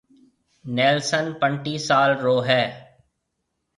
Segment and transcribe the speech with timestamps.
[0.75, 2.61] نيلسن پنٽِي سال رو ھيََََ